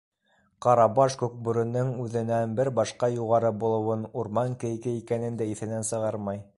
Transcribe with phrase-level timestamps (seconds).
[0.65, 6.47] Ҡарабаш Күкбүренең үҙенән бер башҡа юғары булыуын- урман кейеге икәнен дә иҫенән сығармай.